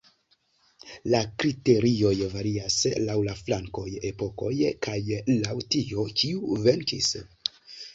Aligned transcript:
La 1.13 1.19
kriterioj 1.43 2.15
varias 2.33 2.79
laŭ 3.11 3.19
la 3.29 3.37
flankoj, 3.45 3.87
epokoj 4.13 4.57
kaj 4.89 4.99
laŭ 5.39 5.59
tio, 5.75 6.13
kiu 6.21 6.63
venkis. 6.69 7.17